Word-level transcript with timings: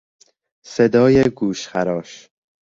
صدای 0.65 1.23
گوشخراش 1.29 2.29